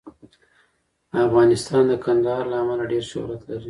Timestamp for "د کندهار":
1.87-2.43